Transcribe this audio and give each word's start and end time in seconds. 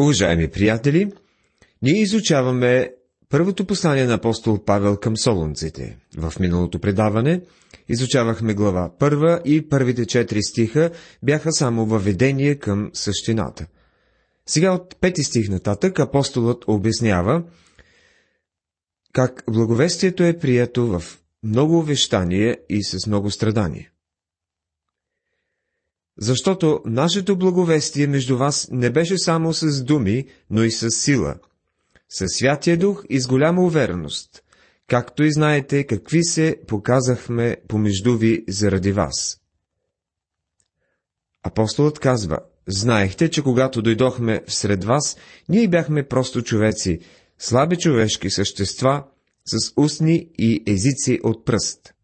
Уважаеми 0.00 0.48
приятели, 0.48 1.12
ние 1.82 2.02
изучаваме 2.02 2.90
първото 3.28 3.64
послание 3.66 4.04
на 4.04 4.14
апостол 4.14 4.64
Павел 4.64 4.96
към 4.96 5.16
солунците. 5.16 5.98
В 6.16 6.32
миналото 6.40 6.78
предаване 6.78 7.40
изучавахме 7.88 8.54
глава 8.54 8.90
първа 8.98 9.40
и 9.44 9.68
първите 9.68 10.06
четири 10.06 10.42
стиха 10.42 10.90
бяха 11.22 11.52
само 11.52 11.86
въведение 11.86 12.54
към 12.54 12.90
същината. 12.94 13.66
Сега 14.46 14.72
от 14.72 14.96
пети 15.00 15.22
стих 15.22 15.48
нататък 15.48 16.00
апостолът 16.00 16.64
обяснява 16.66 17.42
как 19.12 19.44
благовестието 19.50 20.22
е 20.22 20.38
прието 20.38 20.86
в 20.86 21.02
много 21.42 21.78
увещание 21.78 22.58
и 22.68 22.84
с 22.84 23.06
много 23.06 23.30
страдание. 23.30 23.91
Защото 26.18 26.80
нашето 26.86 27.38
благовестие 27.38 28.06
между 28.06 28.38
вас 28.38 28.68
не 28.70 28.90
беше 28.90 29.18
само 29.18 29.52
с 29.52 29.84
думи, 29.84 30.26
но 30.50 30.64
и 30.64 30.70
с 30.70 30.90
сила, 30.90 31.34
със 32.08 32.28
Святия 32.30 32.78
Дух 32.78 33.04
и 33.08 33.20
с 33.20 33.26
голяма 33.26 33.62
увереност, 33.62 34.42
както 34.88 35.22
и 35.22 35.32
знаете 35.32 35.84
какви 35.84 36.24
се 36.24 36.56
показахме 36.68 37.56
помежду 37.68 38.16
ви 38.16 38.44
заради 38.48 38.92
вас. 38.92 39.40
Апостолът 41.42 41.98
казва, 41.98 42.38
знаехте, 42.66 43.30
че 43.30 43.42
когато 43.42 43.82
дойдохме 43.82 44.42
всред 44.46 44.84
вас, 44.84 45.16
ние 45.48 45.68
бяхме 45.68 46.08
просто 46.08 46.42
човеци, 46.42 47.00
слаби 47.38 47.76
човешки 47.76 48.30
същества, 48.30 49.04
с 49.44 49.72
устни 49.76 50.28
и 50.38 50.62
езици 50.66 51.20
от 51.24 51.44
пръст. 51.44 51.94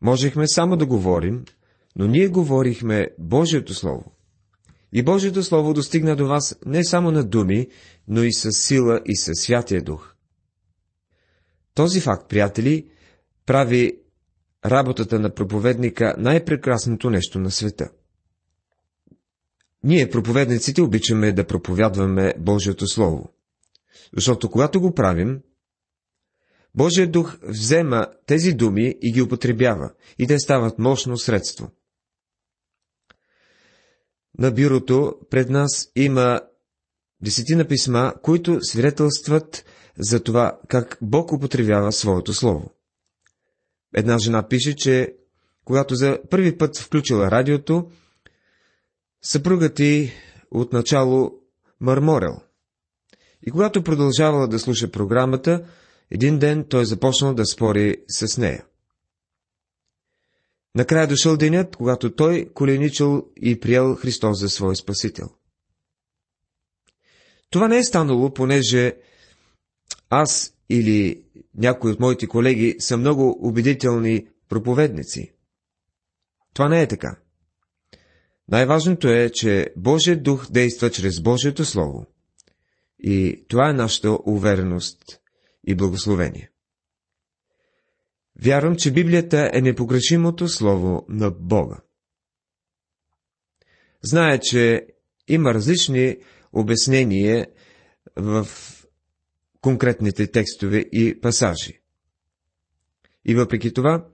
Можехме 0.00 0.48
само 0.48 0.76
да 0.76 0.86
говорим, 0.86 1.44
но 1.96 2.06
ние 2.06 2.28
говорихме 2.28 3.08
Божието 3.18 3.74
Слово. 3.74 4.12
И 4.92 5.02
Божието 5.02 5.42
Слово 5.42 5.74
достигна 5.74 6.16
до 6.16 6.26
вас 6.26 6.58
не 6.66 6.84
само 6.84 7.10
на 7.10 7.24
думи, 7.24 7.68
но 8.08 8.22
и 8.22 8.32
с 8.32 8.52
сила 8.52 9.00
и 9.06 9.16
със 9.16 9.38
Святия 9.38 9.82
Дух. 9.82 10.14
Този 11.74 12.00
факт, 12.00 12.28
приятели, 12.28 12.88
прави 13.46 13.98
работата 14.66 15.18
на 15.18 15.34
проповедника 15.34 16.14
най-прекрасното 16.18 17.10
нещо 17.10 17.38
на 17.38 17.50
света. 17.50 17.90
Ние, 19.84 20.10
проповедниците, 20.10 20.82
обичаме 20.82 21.32
да 21.32 21.46
проповядваме 21.46 22.34
Божието 22.38 22.86
Слово. 22.86 23.32
Защото 24.16 24.50
когато 24.50 24.80
го 24.80 24.94
правим, 24.94 25.40
Божият 26.74 27.12
дух 27.12 27.38
взема 27.42 28.06
тези 28.26 28.52
думи 28.52 28.94
и 29.02 29.12
ги 29.12 29.22
употребява, 29.22 29.92
и 30.18 30.26
те 30.26 30.38
стават 30.38 30.78
мощно 30.78 31.18
средство 31.18 31.70
на 34.38 34.50
бюрото 34.50 35.14
пред 35.30 35.50
нас 35.50 35.90
има 35.96 36.40
десетина 37.20 37.64
писма, 37.64 38.14
които 38.22 38.58
свидетелстват 38.62 39.64
за 39.98 40.22
това, 40.22 40.58
как 40.68 40.98
Бог 41.02 41.32
употребява 41.32 41.92
своето 41.92 42.34
слово. 42.34 42.70
Една 43.94 44.18
жена 44.18 44.48
пише, 44.48 44.76
че 44.76 45.14
когато 45.64 45.94
за 45.94 46.18
първи 46.30 46.58
път 46.58 46.78
включила 46.78 47.30
радиото, 47.30 47.90
съпругът 49.22 49.74
ти 49.74 50.12
отначало 50.50 51.32
мърморел. 51.80 52.40
И 53.46 53.50
когато 53.50 53.82
продължавала 53.82 54.48
да 54.48 54.58
слуша 54.58 54.90
програмата, 54.90 55.64
един 56.10 56.38
ден 56.38 56.64
той 56.68 56.86
започнал 56.86 57.34
да 57.34 57.46
спори 57.46 57.96
с 58.08 58.38
нея. 58.38 58.64
Накрая 60.78 61.06
дошъл 61.06 61.36
денят, 61.36 61.76
когато 61.76 62.14
той 62.14 62.50
коленичил 62.54 63.26
и 63.36 63.60
приел 63.60 63.94
Христос 63.94 64.40
за 64.40 64.48
свой 64.48 64.76
Спасител. 64.76 65.28
Това 67.50 67.68
не 67.68 67.78
е 67.78 67.84
станало, 67.84 68.34
понеже 68.34 68.96
аз 70.10 70.54
или 70.70 71.24
някои 71.54 71.90
от 71.90 72.00
моите 72.00 72.26
колеги 72.26 72.76
са 72.78 72.96
много 72.96 73.38
убедителни 73.40 74.26
проповедници. 74.48 75.32
Това 76.54 76.68
не 76.68 76.82
е 76.82 76.88
така. 76.88 77.18
Най-важното 78.48 79.08
е, 79.08 79.30
че 79.30 79.72
Божият 79.76 80.22
дух 80.22 80.50
действа 80.50 80.90
чрез 80.90 81.20
Божието 81.20 81.64
Слово. 81.64 82.06
И 82.98 83.44
това 83.48 83.70
е 83.70 83.72
нашата 83.72 84.18
увереност 84.24 85.20
и 85.66 85.74
благословение. 85.74 86.50
Вярвам, 88.42 88.76
че 88.76 88.92
Библията 88.92 89.50
е 89.52 89.60
непогрешимото 89.60 90.48
слово 90.48 91.06
на 91.08 91.30
Бога. 91.30 91.76
Зная, 94.02 94.40
че 94.40 94.86
има 95.28 95.54
различни 95.54 96.16
обяснения 96.52 97.46
в 98.16 98.48
конкретните 99.60 100.26
текстове 100.26 100.78
и 100.78 101.20
пасажи. 101.20 101.80
И 103.24 103.34
въпреки 103.34 103.72
това, 103.72 104.06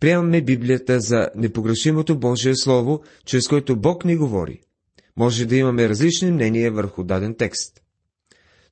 приемаме 0.00 0.42
Библията 0.42 1.00
за 1.00 1.28
непогрешимото 1.34 2.18
Божие 2.18 2.56
Слово, 2.56 3.02
чрез 3.24 3.48
което 3.48 3.76
Бог 3.76 4.04
ни 4.04 4.16
говори. 4.16 4.60
Може 5.16 5.46
да 5.46 5.56
имаме 5.56 5.88
различни 5.88 6.30
мнения 6.30 6.72
върху 6.72 7.04
даден 7.04 7.34
текст. 7.38 7.82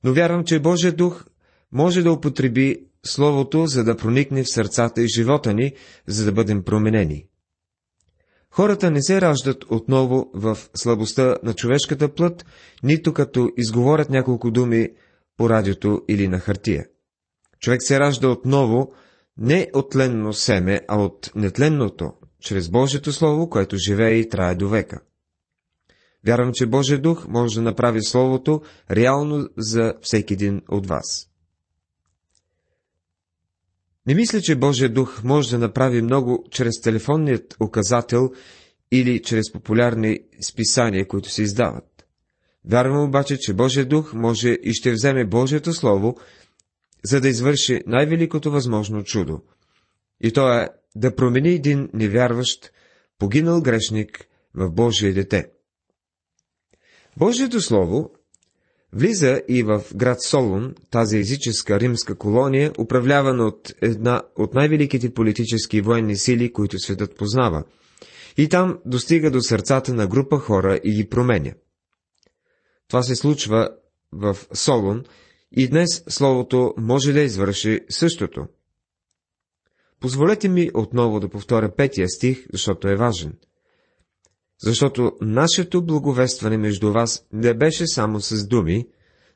Но 0.03 0.13
вярвам, 0.13 0.45
че 0.45 0.59
Божия 0.59 0.91
дух 0.93 1.25
може 1.71 2.03
да 2.03 2.11
употреби 2.11 2.88
Словото, 3.05 3.67
за 3.67 3.83
да 3.83 3.97
проникне 3.97 4.43
в 4.43 4.49
сърцата 4.49 5.01
и 5.01 5.07
живота 5.07 5.53
ни, 5.53 5.73
за 6.07 6.25
да 6.25 6.31
бъдем 6.31 6.63
променени. 6.63 7.25
Хората 8.51 8.91
не 8.91 9.01
се 9.01 9.21
раждат 9.21 9.65
отново 9.69 10.31
в 10.33 10.57
слабостта 10.75 11.35
на 11.43 11.53
човешката 11.53 12.13
плът, 12.13 12.45
нито 12.83 13.13
като 13.13 13.49
изговорят 13.57 14.09
няколко 14.09 14.51
думи 14.51 14.89
по 15.37 15.49
радиото 15.49 16.01
или 16.07 16.27
на 16.27 16.39
хартия. 16.39 16.85
Човек 17.59 17.83
се 17.83 17.99
ражда 17.99 18.27
отново 18.27 18.91
не 19.37 19.67
от 19.73 19.91
тленно 19.91 20.33
семе, 20.33 20.81
а 20.87 21.01
от 21.01 21.31
нетленното, 21.35 22.13
чрез 22.41 22.69
Божието 22.69 23.11
Слово, 23.11 23.49
което 23.49 23.77
живее 23.77 24.13
и 24.13 24.29
трае 24.29 24.55
до 24.55 24.69
века. 24.69 25.01
Вярвам, 26.25 26.51
че 26.53 26.65
Божия 26.65 27.01
дух 27.01 27.27
може 27.27 27.55
да 27.55 27.61
направи 27.61 28.03
Словото 28.03 28.61
реално 28.91 29.49
за 29.57 29.93
всеки 30.01 30.33
един 30.33 30.61
от 30.69 30.87
вас. 30.87 31.28
Не 34.07 34.15
мисля, 34.15 34.41
че 34.41 34.55
Божия 34.55 34.89
дух 34.89 35.23
може 35.23 35.49
да 35.49 35.57
направи 35.57 36.01
много 36.01 36.45
чрез 36.51 36.81
телефонният 36.81 37.55
указател 37.59 38.31
или 38.91 39.21
чрез 39.21 39.51
популярни 39.51 40.19
списания, 40.41 41.07
които 41.07 41.29
се 41.29 41.41
издават. 41.41 42.05
Вярвам 42.65 43.03
обаче, 43.03 43.37
че 43.37 43.53
Божия 43.53 43.85
дух 43.85 44.13
може 44.13 44.49
и 44.49 44.73
ще 44.73 44.91
вземе 44.91 45.25
Божието 45.25 45.73
Слово, 45.73 46.17
за 47.03 47.21
да 47.21 47.27
извърши 47.27 47.81
най-великото 47.87 48.51
възможно 48.51 49.03
чудо. 49.03 49.41
И 50.21 50.31
то 50.31 50.53
е 50.53 50.69
да 50.95 51.15
промени 51.15 51.49
един 51.49 51.89
невярващ, 51.93 52.71
погинал 53.19 53.61
грешник 53.61 54.27
в 54.55 54.71
Божие 54.71 55.13
дете. 55.13 55.49
Божието 57.17 57.61
Слово 57.61 58.11
Влиза 58.93 59.41
и 59.47 59.63
в 59.63 59.81
град 59.95 60.21
Солун, 60.21 60.75
тази 60.89 61.17
езическа 61.17 61.79
римска 61.79 62.15
колония, 62.15 62.73
управлявана 62.79 63.45
от 63.45 63.73
една 63.81 64.23
от 64.35 64.53
най-великите 64.53 65.13
политически 65.13 65.77
и 65.77 65.81
военни 65.81 66.15
сили, 66.15 66.53
които 66.53 66.79
светът 66.79 67.17
познава. 67.17 67.63
И 68.37 68.49
там 68.49 68.79
достига 68.85 69.31
до 69.31 69.41
сърцата 69.41 69.93
на 69.93 70.07
група 70.07 70.37
хора 70.37 70.79
и 70.83 70.93
ги 70.93 71.09
променя. 71.09 71.51
Това 72.87 73.03
се 73.03 73.15
случва 73.15 73.69
в 74.11 74.37
Солун 74.53 75.03
и 75.51 75.67
днес 75.67 76.03
Словото 76.09 76.73
може 76.77 77.13
да 77.13 77.19
извърши 77.21 77.79
същото. 77.89 78.45
Позволете 79.99 80.49
ми 80.49 80.71
отново 80.73 81.19
да 81.19 81.29
повторя 81.29 81.75
петия 81.75 82.09
стих, 82.09 82.45
защото 82.53 82.87
е 82.87 82.95
важен– 82.95 83.33
защото 84.61 85.11
нашето 85.21 85.85
благовестване 85.85 86.57
между 86.57 86.91
вас 86.91 87.25
не 87.33 87.53
беше 87.53 87.87
само 87.87 88.21
с 88.21 88.47
думи, 88.47 88.87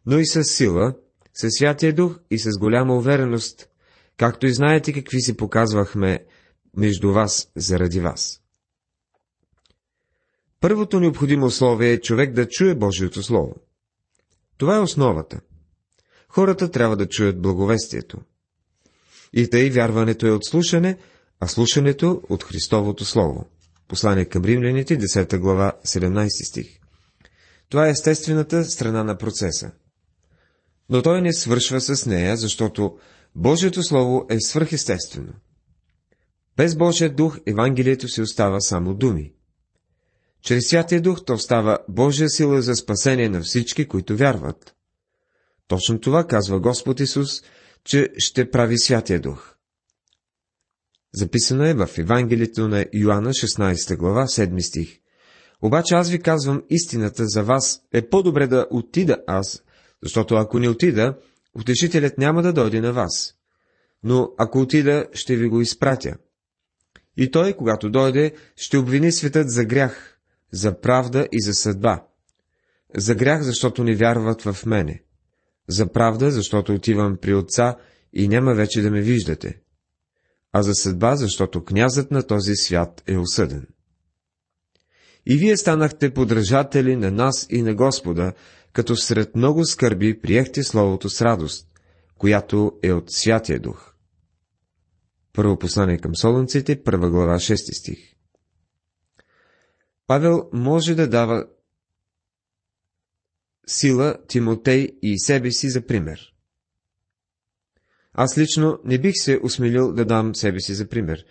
но 0.06 0.19
и 0.19 0.25
с 0.25 0.43
сила, 0.43 0.93
с 1.34 1.47
Святия 1.52 1.93
Дух 1.93 2.20
и 2.31 2.40
с 2.40 2.49
голяма 2.59 2.96
увереност, 2.96 3.70
както 4.17 4.46
и 4.46 4.53
знаете 4.53 4.93
какви 4.93 5.22
си 5.22 5.37
показвахме 5.37 6.25
между 6.78 7.11
вас 7.11 7.52
заради 7.55 7.99
вас. 7.99 8.40
Първото 10.59 10.99
необходимо 10.99 11.46
условие 11.46 11.91
е 11.91 12.02
човек 12.02 12.34
да 12.34 12.47
чуе 12.47 12.75
Божието 12.75 13.23
Слово. 13.23 13.55
Това 14.58 14.78
е 14.78 14.81
основата. 14.81 15.41
Хората 16.29 16.72
трябва 16.72 16.97
да 16.97 17.09
чуят 17.09 17.41
благовестието. 17.41 18.17
И 19.34 19.49
тъй 19.49 19.70
вярването 19.70 20.28
е 20.28 20.31
от 20.31 20.46
слушане, 20.46 20.97
а 21.40 21.47
слушането 21.47 22.22
от 22.29 22.43
Христовото 22.43 23.05
Слово. 23.05 23.46
Послание 23.88 24.26
към 24.26 24.44
римляните, 24.44 24.97
10 25.00 25.38
глава, 25.38 25.74
17 25.85 26.50
стих. 26.50 26.80
Това 27.70 27.88
е 27.88 27.91
естествената 27.91 28.66
страна 28.66 29.03
на 29.03 29.18
процеса. 29.18 29.72
Но 30.90 31.02
той 31.02 31.22
не 31.22 31.34
свършва 31.34 31.82
с 31.82 32.06
нея, 32.06 32.38
защото 32.38 32.97
Божието 33.35 33.84
Слово 33.84 34.26
е 34.30 34.40
свръхестествено. 34.40 35.34
Без 36.58 36.76
Божия 36.76 37.16
дух 37.16 37.40
Евангелието 37.46 38.08
си 38.08 38.22
остава 38.22 38.59
само 38.59 38.94
думи. 38.94 39.34
Чрез 40.41 40.68
Святия 40.68 41.02
Дух 41.02 41.26
то 41.26 41.38
става 41.38 41.78
Божия 41.90 42.30
сила 42.30 42.62
за 42.62 42.76
спасение 42.76 43.30
на 43.30 43.41
всички, 43.41 43.88
които 43.88 44.18
вярват. 44.18 44.76
Точно 45.68 46.00
това 46.00 46.28
казва 46.28 46.59
Господ 46.59 47.00
Исус, 47.00 47.41
че 47.84 48.09
ще 48.18 48.52
прави 48.52 48.78
Святия 48.78 49.20
Дух. 49.20 49.53
Записано 51.13 51.65
е 51.65 51.73
в 51.73 51.89
Евангелието 51.97 52.67
на 52.67 52.85
Йоанна 52.93 53.29
16 53.29 53.97
глава 53.97 54.23
7 54.25 54.59
стих. 54.59 54.99
Обаче 55.61 55.95
аз 55.95 56.09
ви 56.09 56.19
казвам 56.19 56.63
истината 56.69 57.25
за 57.25 57.43
вас, 57.43 57.81
е 57.93 58.09
по-добре 58.09 58.47
да 58.47 58.67
отида 58.71 59.17
аз, 59.27 59.63
защото 60.03 60.35
ако 60.35 60.59
не 60.59 60.69
отида, 60.69 61.17
утешителят 61.55 62.17
няма 62.17 62.41
да 62.41 62.53
дойде 62.53 62.81
на 62.81 62.93
вас. 62.93 63.35
Но 64.03 64.31
ако 64.37 64.59
отида, 64.59 65.07
ще 65.13 65.35
ви 65.35 65.47
го 65.47 65.61
изпратя. 65.61 66.15
И 67.17 67.31
той, 67.31 67.53
когато 67.53 67.89
дойде, 67.89 68.33
ще 68.55 68.77
обвини 68.77 69.11
светът 69.11 69.49
за 69.49 69.65
грях, 69.65 70.19
за 70.51 70.79
правда 70.79 71.27
и 71.31 71.41
за 71.41 71.53
съдба. 71.53 72.03
За 72.95 73.15
грях, 73.15 73.41
защото 73.41 73.83
не 73.83 73.95
вярват 73.95 74.41
в 74.41 74.65
мене. 74.65 75.03
За 75.67 75.91
правда, 75.91 76.31
защото 76.31 76.73
отивам 76.73 77.17
при 77.21 77.33
отца 77.33 77.75
и 78.13 78.27
няма 78.27 78.53
вече 78.53 78.81
да 78.81 78.91
ме 78.91 79.01
виждате. 79.01 79.61
А 80.53 80.64
за 80.64 80.73
съдба, 80.73 81.16
защото 81.16 81.64
князът 81.64 82.11
на 82.11 82.28
този 82.28 82.55
свят 82.55 83.03
е 83.08 83.17
осъден. 83.17 83.67
И 85.26 85.38
вие 85.38 85.58
станахте 85.58 86.14
подражатели 86.14 86.96
на 86.96 87.11
нас 87.11 87.47
и 87.50 87.61
на 87.61 87.76
Господа, 87.76 88.34
като 88.73 88.96
сред 88.96 89.35
много 89.35 89.66
скърби 89.66 90.22
приехте 90.22 90.64
Словото 90.64 91.09
с 91.09 91.22
радост, 91.22 91.67
която 92.17 92.72
е 92.84 92.94
от 92.94 93.11
Святия 93.11 93.59
Дух. 93.59 93.94
Първо 95.34 95.59
послание 95.59 95.97
към 95.97 96.16
Солунците, 96.16 96.84
първа 96.84 97.09
глава, 97.09 97.35
6 97.35 97.79
стих. 97.79 98.14
Павел 100.08 100.49
може 100.53 100.96
да 100.96 101.09
дава 101.09 101.47
сила 103.67 104.17
Тимотей 104.28 104.88
и 105.02 105.20
себе 105.20 105.52
си 105.52 105.70
за 105.70 105.82
пример. 105.85 106.33
Аз 108.13 108.37
лично 108.37 108.79
не 108.85 108.97
бих 108.97 109.13
се 109.15 109.39
осмелил 109.43 109.93
да 109.93 110.05
дам 110.05 110.35
себе 110.35 110.59
си 110.59 110.73
за 110.73 110.87
пример. 110.87 111.25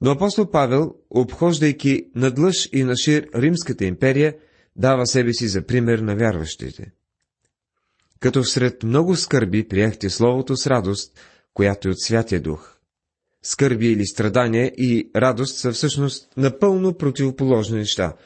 Но 0.00 0.10
апостол 0.10 0.50
Павел, 0.50 0.94
обхождайки 1.10 2.10
надлъж 2.14 2.68
и 2.72 2.84
нашир 2.84 3.28
Римската 3.34 3.84
империя, 3.84 4.36
дава 4.76 5.06
себе 5.06 5.32
си 5.32 5.48
за 5.48 5.62
пример 5.62 5.98
на 5.98 6.16
вярващите. 6.16 6.92
Като 8.20 8.42
всред 8.42 8.82
много 8.82 9.16
скърби 9.16 9.68
приехте 9.68 10.10
Словото 10.10 10.56
с 10.56 10.66
радост, 10.66 11.20
която 11.54 11.88
е 11.88 11.90
от 11.90 12.00
Святия 12.00 12.40
Дух. 12.40 12.76
Скърби 13.42 13.86
или 13.86 14.06
страдания 14.06 14.72
и 14.76 15.10
радост 15.16 15.58
са 15.58 15.72
всъщност 15.72 16.36
напълно 16.36 16.94
противоположни 16.94 17.78
неща, 17.78 18.16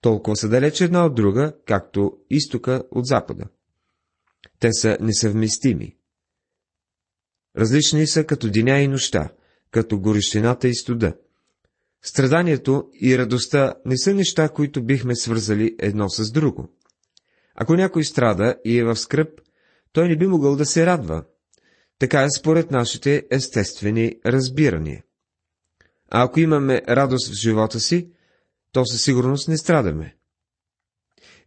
толкова 0.00 0.36
са 0.36 0.48
далеч 0.48 0.80
една 0.80 1.06
от 1.06 1.14
друга, 1.14 1.52
както 1.66 2.12
изтока 2.30 2.82
от 2.90 3.06
запада. 3.06 3.44
Те 4.60 4.68
са 4.72 4.98
несъвместими. 5.00 5.96
Различни 7.58 8.06
са 8.06 8.24
като 8.24 8.50
деня 8.50 8.78
и 8.78 8.88
нощта, 8.88 9.28
като 9.70 10.00
горещината 10.00 10.68
и 10.68 10.74
студа. 10.74 11.14
Страданието 12.02 12.88
и 13.00 13.18
радостта 13.18 13.74
не 13.86 13.98
са 13.98 14.14
неща, 14.14 14.48
които 14.48 14.84
бихме 14.84 15.16
свързали 15.16 15.76
едно 15.78 16.08
с 16.08 16.32
друго. 16.32 16.68
Ако 17.54 17.74
някой 17.74 18.04
страда 18.04 18.56
и 18.64 18.78
е 18.78 18.84
в 18.84 18.96
скръп, 18.96 19.40
той 19.92 20.08
не 20.08 20.16
би 20.16 20.26
могъл 20.26 20.56
да 20.56 20.66
се 20.66 20.86
радва. 20.86 21.24
Така 21.98 22.22
е 22.22 22.30
според 22.38 22.70
нашите 22.70 23.26
естествени 23.30 24.16
разбирания. 24.26 25.02
А 26.10 26.22
ако 26.22 26.40
имаме 26.40 26.82
радост 26.88 27.30
в 27.30 27.34
живота 27.34 27.80
си, 27.80 28.08
то 28.72 28.86
със 28.86 29.02
сигурност 29.02 29.48
не 29.48 29.56
страдаме. 29.56 30.16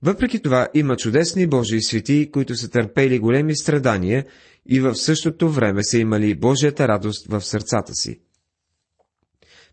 Въпреки 0.03 0.41
това 0.41 0.67
има 0.73 0.97
чудесни 0.97 1.47
Божии 1.47 1.81
свети, 1.81 2.29
които 2.31 2.55
са 2.55 2.69
търпели 2.69 3.19
големи 3.19 3.57
страдания 3.57 4.25
и 4.65 4.79
в 4.79 4.95
същото 4.95 5.49
време 5.49 5.83
са 5.83 5.97
имали 5.97 6.35
Божията 6.35 6.87
радост 6.87 7.27
в 7.27 7.41
сърцата 7.41 7.93
си. 7.93 8.19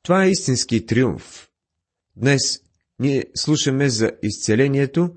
Това 0.02 0.24
е 0.24 0.30
истински 0.30 0.86
триумф. 0.86 1.48
Днес 2.16 2.62
ние 2.98 3.24
слушаме 3.34 3.88
за 3.88 4.12
изцелението 4.22 5.16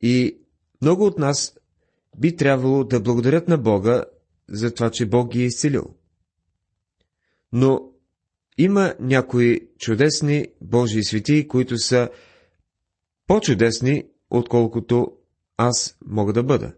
и 0.00 0.38
много 0.82 1.06
от 1.06 1.18
нас 1.18 1.54
би 2.18 2.36
трябвало 2.36 2.84
да 2.84 3.00
благодарят 3.00 3.48
на 3.48 3.58
Бога 3.58 4.04
за 4.48 4.74
това, 4.74 4.90
че 4.90 5.06
Бог 5.06 5.32
ги 5.32 5.42
е 5.42 5.46
изцелил. 5.46 5.84
Но 7.52 7.92
има 8.58 8.94
някои 9.00 9.60
чудесни 9.78 10.46
Божии 10.60 11.04
свети, 11.04 11.48
които 11.48 11.78
са 11.78 12.10
по-чудесни, 13.26 14.04
отколкото 14.30 15.12
аз 15.56 15.98
мога 16.06 16.32
да 16.32 16.42
бъда. 16.42 16.72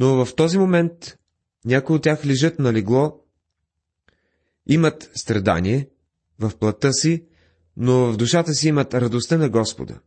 Но 0.00 0.24
в 0.24 0.34
този 0.34 0.58
момент 0.58 1.18
някои 1.64 1.96
от 1.96 2.02
тях 2.02 2.26
лежат 2.26 2.58
на 2.58 2.72
легло, 2.72 3.20
имат 4.66 5.10
страдание 5.14 5.88
в 6.38 6.52
плътта 6.60 6.92
си, 6.92 7.24
но 7.76 8.12
в 8.12 8.16
душата 8.16 8.54
си 8.54 8.68
имат 8.68 8.94
радостта 8.94 9.38
на 9.38 9.48
Господа. 9.48 10.00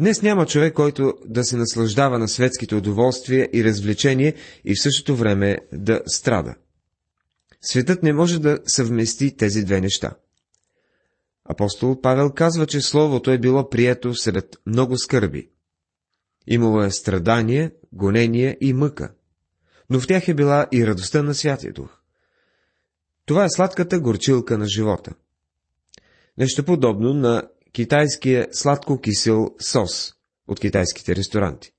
Днес 0.00 0.22
няма 0.22 0.46
човек, 0.46 0.74
който 0.74 1.14
да 1.26 1.44
се 1.44 1.56
наслаждава 1.56 2.18
на 2.18 2.28
светските 2.28 2.74
удоволствия 2.74 3.48
и 3.52 3.64
развлечения 3.64 4.34
и 4.64 4.74
в 4.74 4.82
същото 4.82 5.16
време 5.16 5.58
да 5.72 6.00
страда. 6.06 6.54
Светът 7.60 8.02
не 8.02 8.12
може 8.12 8.40
да 8.40 8.58
съвмести 8.66 9.36
тези 9.36 9.64
две 9.64 9.80
неща. 9.80 10.16
Апостол 11.44 12.00
Павел 12.00 12.30
казва, 12.30 12.66
че 12.66 12.80
Словото 12.80 13.30
е 13.30 13.38
било 13.38 13.68
прието 13.68 14.14
сред 14.14 14.56
много 14.66 14.98
скърби. 14.98 15.53
Имало 16.46 16.82
е 16.82 16.90
страдание, 16.90 17.70
гонение 17.92 18.56
и 18.60 18.72
мъка, 18.72 19.14
но 19.90 20.00
в 20.00 20.06
тях 20.06 20.28
е 20.28 20.34
била 20.34 20.66
и 20.72 20.86
радостта 20.86 21.22
на 21.22 21.34
Святия 21.34 21.72
Дух. 21.72 22.00
Това 23.26 23.44
е 23.44 23.50
сладката 23.50 24.00
горчилка 24.00 24.58
на 24.58 24.66
живота. 24.68 25.14
Нещо 26.38 26.64
подобно 26.64 27.14
на 27.14 27.42
китайския 27.72 28.48
сладко-кисел 28.52 29.54
сос 29.60 30.14
от 30.48 30.60
китайските 30.60 31.16
ресторанти. 31.16 31.72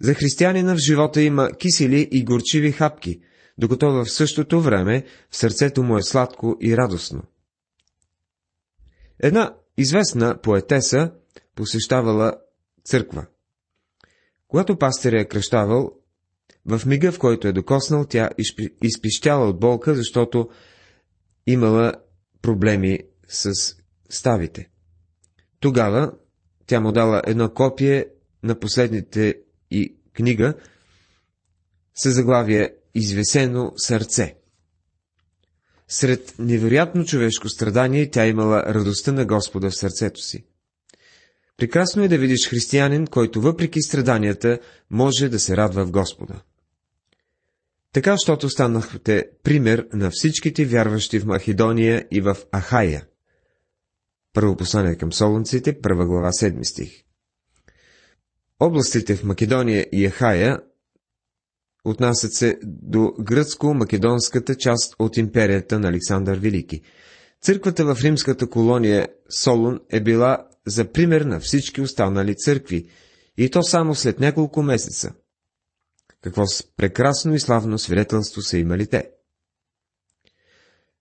За 0.00 0.14
християнина 0.14 0.74
в 0.74 0.78
живота 0.78 1.22
има 1.22 1.50
кисели 1.52 2.08
и 2.12 2.24
горчиви 2.24 2.72
хапки– 2.72 3.20
докато 3.58 3.92
в 3.92 4.06
същото 4.06 4.60
време 4.60 5.04
в 5.30 5.36
сърцето 5.36 5.82
му 5.82 5.98
е 5.98 6.02
сладко 6.02 6.56
и 6.60 6.76
радостно. 6.76 7.22
Една 9.18 9.54
известна 9.76 10.40
поетеса 10.42 11.12
посещавала 11.54 12.34
църква. 12.84 13.26
Когато 14.54 14.78
пастиря 14.78 15.20
е 15.20 15.24
кръщавал, 15.24 15.92
в 16.66 16.86
мига, 16.86 17.12
в 17.12 17.18
който 17.18 17.48
е 17.48 17.52
докоснал, 17.52 18.04
тя 18.04 18.30
изпищяла 18.82 19.48
от 19.48 19.60
болка, 19.60 19.94
защото 19.94 20.48
имала 21.46 21.94
проблеми 22.42 22.98
с 23.28 23.52
ставите. 24.10 24.70
Тогава 25.60 26.12
тя 26.66 26.80
му 26.80 26.92
дала 26.92 27.22
едно 27.26 27.50
копие 27.50 28.06
на 28.42 28.58
последните 28.58 29.34
и 29.70 29.96
книга 30.12 30.54
с 31.94 32.10
заглавие 32.10 32.74
извесено 32.94 33.72
сърце. 33.76 34.36
Сред 35.88 36.34
невероятно 36.38 37.04
човешко 37.04 37.48
страдание 37.48 38.10
тя 38.10 38.26
имала 38.26 38.62
радостта 38.62 39.12
на 39.12 39.26
Господа 39.26 39.70
в 39.70 39.76
сърцето 39.76 40.20
си. 40.20 40.44
Прекрасно 41.56 42.02
е 42.02 42.08
да 42.08 42.18
видиш 42.18 42.48
християнин, 42.48 43.06
който 43.06 43.40
въпреки 43.40 43.82
страданията 43.82 44.58
може 44.90 45.28
да 45.28 45.38
се 45.38 45.56
радва 45.56 45.86
в 45.86 45.90
Господа. 45.90 46.42
Така, 47.92 48.12
защото 48.12 48.50
станахте 48.50 49.24
пример 49.42 49.86
на 49.92 50.10
всичките 50.10 50.64
вярващи 50.64 51.18
в 51.18 51.26
Македония 51.26 52.06
и 52.10 52.20
в 52.20 52.36
Ахая. 52.56 53.06
Първо 54.32 54.56
послание 54.56 54.96
към 54.96 55.12
Солунците, 55.12 55.80
първа 55.80 56.06
глава, 56.06 56.28
7 56.28 56.62
стих. 56.62 57.04
Областите 58.60 59.16
в 59.16 59.24
Македония 59.24 59.86
и 59.92 60.08
Ахая 60.08 60.58
отнасят 61.84 62.32
се 62.32 62.58
до 62.62 62.98
гръцко-македонската 62.98 64.56
част 64.56 64.94
от 64.98 65.16
империята 65.16 65.78
на 65.78 65.88
Александър 65.88 66.38
Велики. 66.38 66.80
Църквата 67.40 67.94
в 67.94 68.02
римската 68.02 68.50
колония 68.50 69.08
Солун 69.30 69.80
е 69.90 70.00
била 70.00 70.48
за 70.66 70.92
пример 70.92 71.20
на 71.20 71.40
всички 71.40 71.80
останали 71.80 72.36
църкви, 72.36 72.88
и 73.36 73.50
то 73.50 73.62
само 73.62 73.94
след 73.94 74.20
няколко 74.20 74.62
месеца. 74.62 75.12
Какво 76.20 76.44
прекрасно 76.76 77.34
и 77.34 77.40
славно 77.40 77.78
свидетелство 77.78 78.42
са 78.42 78.58
имали 78.58 78.86
те. 78.86 79.10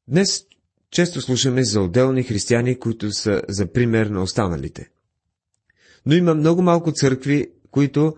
Днес 0.08 0.46
често 0.91 1.22
слушаме 1.22 1.63
за 1.63 1.82
отделни 1.82 2.24
християни, 2.24 2.79
които 2.79 3.12
са 3.12 3.41
за 3.50 3.72
пример 3.72 4.05
на 4.08 4.22
останалите. 4.22 4.89
Но 6.05 6.15
има 6.15 6.36
много 6.36 6.62
малко 6.62 6.91
църкви, 6.91 7.51
които 7.72 8.17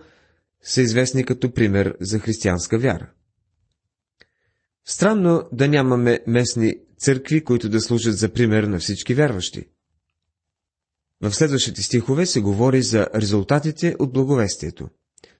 са 0.64 0.82
известни 0.82 1.26
като 1.26 1.54
пример 1.54 1.98
за 2.02 2.20
християнска 2.20 2.80
вяра. 2.80 3.10
Странно 4.86 5.50
да 5.52 5.68
нямаме 5.68 6.20
местни 6.28 6.76
църкви, 6.98 7.44
които 7.44 7.70
да 7.70 7.82
служат 7.82 8.18
за 8.18 8.30
пример 8.30 8.64
на 8.64 8.80
всички 8.80 9.14
вярващи. 9.14 9.68
В 11.22 11.32
следващите 11.34 11.82
стихове 11.82 12.26
се 12.26 12.42
говори 12.42 12.82
за 12.82 13.08
резултатите 13.16 13.96
от 14.00 14.14
благовестието. 14.14 14.90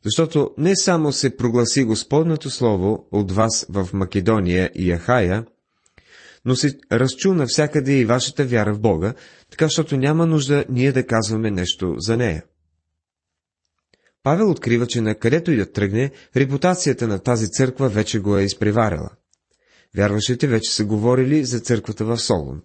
Защото 0.06 0.52
не 0.58 0.76
само 0.76 1.12
се 1.12 1.38
прогласи 1.38 1.84
Господното 1.84 2.50
Слово 2.50 3.08
от 3.12 3.32
вас 3.32 3.66
в 3.70 3.90
Македония 3.94 4.72
и 4.76 4.94
Ахая, 4.94 5.46
но 6.46 6.56
се 6.56 6.78
разчу 6.92 7.34
навсякъде 7.34 7.94
и 7.94 8.06
вашата 8.06 8.46
вяра 8.46 8.74
в 8.74 8.80
Бога, 8.80 9.14
така 9.52 9.66
защото 9.66 9.98
няма 9.98 10.26
нужда 10.26 10.66
ние 10.70 10.92
да 10.92 11.08
казваме 11.08 11.52
нещо 11.52 11.96
за 11.98 12.18
нея. 12.18 12.44
Павел 14.24 14.50
открива, 14.50 14.88
че 14.88 15.02
на 15.02 15.16
където 15.16 15.52
и 15.52 15.56
да 15.56 15.72
тръгне, 15.72 16.12
репутацията 16.36 17.08
на 17.08 17.20
тази 17.20 17.48
църква 17.48 17.90
вече 17.90 18.20
го 18.20 18.38
е 18.38 18.44
изпреварила. 18.44 19.10
Вярващите 19.96 20.48
вече 20.48 20.72
са 20.72 20.86
говорили 20.86 21.46
за 21.46 21.60
църквата 21.60 22.06
в 22.06 22.18
Солун. 22.18 22.62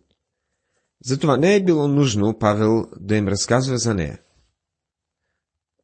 Затова 1.05 1.37
не 1.37 1.55
е 1.55 1.65
било 1.65 1.89
нужно 1.89 2.39
Павел 2.39 2.87
да 3.01 3.17
им 3.17 3.29
разказва 3.29 3.79
за 3.79 3.95
нея. 3.95 4.21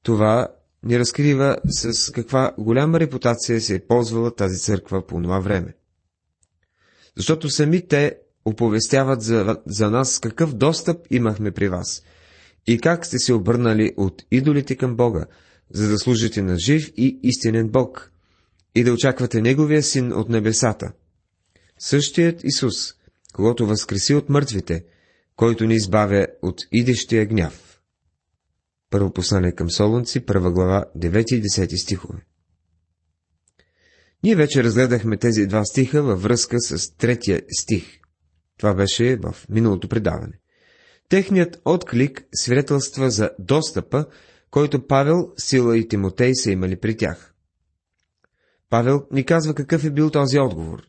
Това 0.03 0.49
ни 0.83 0.99
разкрива 0.99 1.57
с 1.65 2.13
каква 2.13 2.55
голяма 2.59 3.01
репутация 3.01 3.61
се 3.61 3.75
е 3.75 3.87
ползвала 3.87 4.35
тази 4.35 4.59
църква 4.59 5.07
по 5.07 5.23
това 5.23 5.41
време. 5.41 5.75
Защото 7.17 7.51
сами 7.51 7.89
те 7.89 8.19
оповестяват 8.45 9.23
за, 9.23 9.57
за 9.67 9.91
нас 9.91 10.19
какъв 10.19 10.55
достъп 10.55 11.07
имахме 11.11 11.51
при 11.51 11.69
вас 11.69 12.03
и 12.67 12.79
как 12.79 13.07
сте 13.07 13.19
се 13.19 13.33
обърнали 13.33 13.95
от 13.97 14.23
идолите 14.31 14.77
към 14.77 14.97
Бога, 14.97 15.27
за 15.71 15.89
да 15.89 15.99
служите 15.99 16.43
на 16.43 16.59
жив 16.59 16.93
и 16.97 17.21
истинен 17.23 17.69
Бог 17.69 18.13
и 18.75 18.85
да 18.85 18.93
очаквате 18.93 19.43
Неговия 19.43 19.83
син 19.83 20.13
от 20.13 20.29
небесата. 20.29 20.93
Същият 21.79 22.45
Исус, 22.45 22.75
когато 23.33 23.67
възкреси 23.67 24.15
от 24.15 24.29
мъртвите, 24.29 24.85
който 25.37 25.65
ни 25.65 25.75
избавя 25.75 26.27
от 26.43 26.61
идещия 26.73 27.27
гняв. 27.27 27.81
Първо 28.91 29.13
послание 29.13 29.53
към 29.53 29.71
Солунци, 29.71 30.27
първа 30.27 30.53
глава, 30.53 30.85
9 30.97 31.35
и 31.35 31.43
10 31.43 31.77
стихове. 31.77 32.27
Ние 34.23 34.37
вече 34.37 34.65
разгледахме 34.65 35.17
тези 35.17 35.47
два 35.47 35.65
стиха 35.65 36.03
във 36.03 36.23
връзка 36.23 36.61
с 36.61 36.97
третия 36.97 37.43
стих. 37.59 38.01
Това 38.59 38.75
беше 38.75 39.17
в 39.17 39.37
миналото 39.49 39.89
предаване. 39.89 40.41
Техният 41.09 41.61
отклик 41.65 42.27
свидетелства 42.35 43.11
за 43.11 43.31
достъпа, 43.39 44.07
който 44.51 44.87
Павел, 44.87 45.33
Сила 45.39 45.79
и 45.79 45.89
Тимотей 45.89 46.35
са 46.35 46.51
имали 46.51 46.77
при 46.77 46.97
тях. 46.97 47.35
Павел 48.71 49.07
ни 49.13 49.25
казва 49.25 49.55
какъв 49.55 49.85
е 49.85 49.91
бил 49.91 50.11
този 50.11 50.39
отговор. 50.39 50.83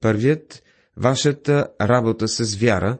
Първият– 0.00 0.62
вашата 0.96 1.68
работа 1.80 2.28
с 2.28 2.54
вяра, 2.54 2.98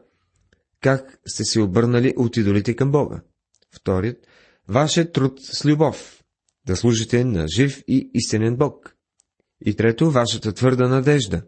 как 0.80 1.20
сте 1.26 1.44
се 1.44 1.60
обърнали 1.60 2.14
от 2.16 2.36
идолите 2.36 2.76
към 2.76 2.92
Бога. 2.92 3.22
Вторият– 3.70 4.26
вашият 4.68 5.12
труд 5.12 5.40
с 5.40 5.64
любов, 5.64 6.24
да 6.66 6.76
служите 6.76 7.24
на 7.24 7.48
жив 7.48 7.82
и 7.88 8.10
истинен 8.14 8.56
Бог. 8.56 8.96
И 9.64 9.76
трето– 9.76 10.10
вашата 10.10 10.52
твърда 10.52 10.88
надежда, 10.88 11.42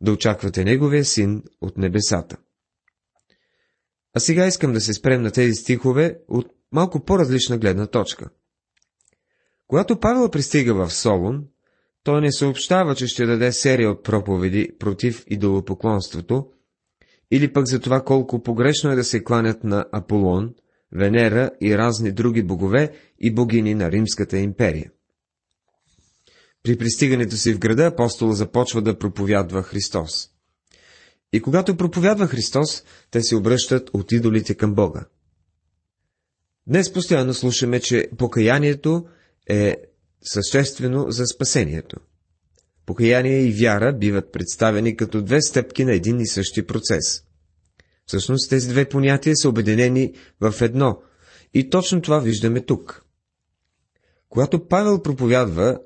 да 0.00 0.12
очаквате 0.12 0.64
Неговия 0.64 1.04
син 1.04 1.42
от 1.60 1.78
небесата. 1.78 2.36
А 4.14 4.20
сега 4.20 4.46
искам 4.46 4.72
да 4.72 4.80
се 4.80 4.92
спрем 4.92 5.22
на 5.22 5.30
тези 5.30 5.54
стихове 5.54 6.18
от 6.28 6.46
малко 6.72 7.04
по-различна 7.04 7.58
гледна 7.58 7.86
точка. 7.86 8.30
Когато 9.66 10.00
Павел 10.00 10.30
пристига 10.30 10.74
в 10.74 10.92
Солун, 10.92 11.44
той 12.04 12.20
не 12.20 12.32
съобщава, 12.32 12.94
че 12.94 13.06
ще 13.06 13.26
даде 13.26 13.52
серия 13.52 13.90
от 13.90 14.04
проповеди 14.04 14.70
против 14.78 15.24
идолопоклонството, 15.26 16.46
или 17.30 17.52
пък 17.52 17.66
за 17.66 17.80
това 17.80 18.04
колко 18.04 18.42
погрешно 18.42 18.90
е 18.90 18.96
да 18.96 19.04
се 19.04 19.24
кланят 19.24 19.64
на 19.64 19.84
Аполон, 19.92 20.54
Венера 20.92 21.50
и 21.60 21.78
разни 21.78 22.12
други 22.12 22.42
богове 22.42 22.92
и 23.18 23.34
богини 23.34 23.74
на 23.74 23.90
Римската 23.90 24.38
империя. 24.38 24.90
При 26.62 26.78
пристигането 26.78 27.36
си 27.36 27.54
в 27.54 27.58
града 27.58 27.86
апостол 27.86 28.32
започва 28.32 28.82
да 28.82 28.98
проповядва 28.98 29.62
Христос. 29.62 30.28
И 31.32 31.42
когато 31.42 31.76
проповядва 31.76 32.26
Христос, 32.26 32.84
те 33.10 33.22
се 33.22 33.36
обръщат 33.36 33.90
от 33.92 34.12
идолите 34.12 34.54
към 34.54 34.74
Бога. 34.74 35.04
Днес 36.66 36.92
постоянно 36.92 37.34
слушаме, 37.34 37.80
че 37.80 38.08
покаянието 38.18 39.06
е 39.48 39.76
съществено 40.22 41.10
за 41.10 41.26
спасението. 41.26 41.96
Покаяние 42.86 43.40
и 43.40 43.52
вяра 43.52 43.92
биват 43.92 44.32
представени 44.32 44.96
като 44.96 45.22
две 45.22 45.42
стъпки 45.42 45.84
на 45.84 45.92
един 45.92 46.20
и 46.20 46.26
същи 46.26 46.66
процес. 46.66 47.22
Всъщност 48.06 48.50
тези 48.50 48.68
две 48.68 48.88
понятия 48.88 49.36
са 49.36 49.48
обединени 49.48 50.14
в 50.40 50.54
едно, 50.60 51.02
и 51.54 51.70
точно 51.70 52.02
това 52.02 52.18
виждаме 52.18 52.60
тук. 52.60 53.04
Когато 54.28 54.68
Павел 54.68 55.02
проповядва, 55.02 55.80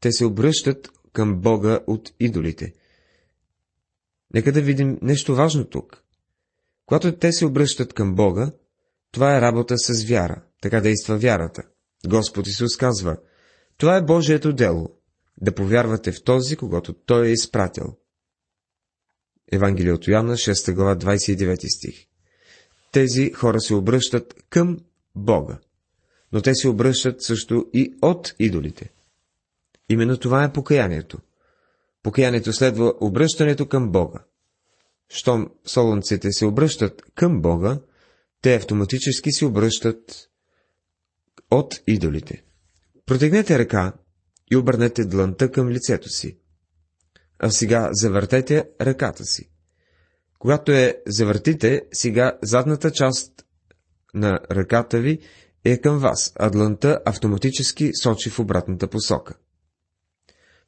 те 0.00 0.12
се 0.12 0.24
обръщат 0.24 0.90
към 1.12 1.40
Бога 1.40 1.80
от 1.86 2.12
идолите. 2.20 2.74
Нека 4.34 4.52
да 4.52 4.60
видим 4.60 4.98
нещо 5.02 5.34
важно 5.34 5.64
тук. 5.64 6.02
Когато 6.86 7.16
те 7.16 7.32
се 7.32 7.46
обръщат 7.46 7.92
към 7.92 8.14
Бога, 8.14 8.52
това 9.12 9.36
е 9.36 9.40
работа 9.40 9.78
с 9.78 10.04
вяра. 10.04 10.42
Така 10.62 10.80
действа 10.80 11.18
вярата. 11.18 11.62
Господ 12.06 12.46
Исус 12.46 12.76
казва, 12.76 13.16
това 13.78 13.96
е 13.96 14.02
Божието 14.02 14.52
дело, 14.52 14.88
да 15.40 15.54
повярвате 15.54 16.12
в 16.12 16.24
този, 16.24 16.56
когато 16.56 16.92
Той 16.92 17.26
е 17.26 17.32
изпратил. 17.32 17.96
Евангелие 19.52 19.92
от 19.92 20.08
Йоанна, 20.08 20.34
6 20.34 20.74
глава, 20.74 20.96
29 20.96 21.76
стих. 21.76 22.06
Тези 22.92 23.32
хора 23.32 23.60
се 23.60 23.74
обръщат 23.74 24.34
към 24.50 24.78
Бога, 25.14 25.58
но 26.32 26.42
те 26.42 26.54
се 26.54 26.68
обръщат 26.68 27.22
също 27.22 27.66
и 27.72 27.94
от 28.02 28.34
идолите. 28.38 28.90
Именно 29.88 30.16
това 30.16 30.44
е 30.44 30.52
покаянието. 30.52 31.18
Покаянието 32.02 32.52
следва 32.52 32.94
обръщането 33.00 33.68
към 33.68 33.92
Бога. 33.92 34.18
Щом 35.08 35.50
солонците 35.64 36.32
се 36.32 36.46
обръщат 36.46 37.02
към 37.14 37.42
Бога, 37.42 37.78
те 38.42 38.54
автоматически 38.54 39.32
се 39.32 39.44
обръщат 39.44 40.28
от 41.50 41.80
идолите. 41.86 42.45
Протегнете 43.06 43.58
ръка 43.58 43.92
и 44.50 44.56
обърнете 44.56 45.04
дланта 45.04 45.50
към 45.50 45.68
лицето 45.68 46.08
си. 46.08 46.38
А 47.38 47.50
сега 47.50 47.88
завъртете 47.92 48.64
ръката 48.80 49.24
си. 49.24 49.50
Когато 50.38 50.72
е 50.72 51.02
завъртите, 51.06 51.82
сега 51.92 52.38
задната 52.42 52.90
част 52.90 53.44
на 54.14 54.40
ръката 54.50 55.00
ви 55.00 55.18
е 55.64 55.80
към 55.80 55.98
вас, 55.98 56.32
а 56.36 56.50
дланта 56.50 57.00
автоматически 57.04 57.90
сочи 58.02 58.30
в 58.30 58.38
обратната 58.38 58.88
посока. 58.88 59.34